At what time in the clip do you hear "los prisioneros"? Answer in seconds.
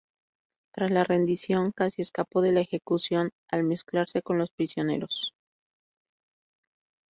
4.39-5.35